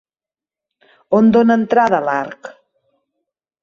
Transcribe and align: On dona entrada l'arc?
On 1.19 1.31
dona 1.37 1.59
entrada 1.61 2.03
l'arc? 2.09 2.53